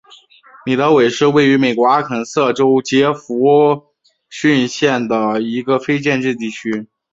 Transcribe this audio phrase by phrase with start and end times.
[0.65, 3.93] 米德韦是位于美国阿肯色州杰佛
[4.31, 6.87] 逊县的一个非建制地区。